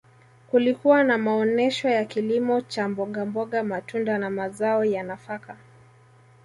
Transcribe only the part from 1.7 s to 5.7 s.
ya kilimo cha mbogamboga matunda na mazao ya nafaka